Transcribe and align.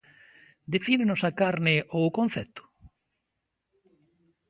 Defínenos 0.73 1.21
a 1.29 1.31
carne 1.41 1.75
ou 1.95 2.01
o 2.05 2.13
concepto? 2.17 2.63